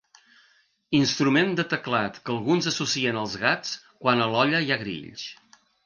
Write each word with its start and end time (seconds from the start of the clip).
Instrument 0.99 1.51
de 1.59 1.65
teclat 1.75 2.17
que 2.25 2.35
alguns 2.37 2.71
associen 2.73 3.23
als 3.25 3.39
gats 3.45 3.79
quan 4.05 4.25
a 4.29 4.33
l'olla 4.35 4.65
hi 4.67 4.75
ha 4.77 4.85
grills. 4.87 5.33